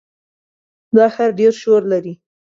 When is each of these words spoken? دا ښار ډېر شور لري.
دا 0.95 1.05
ښار 1.13 1.29
ډېر 1.39 1.53
شور 1.61 1.81
لري. 1.91 2.13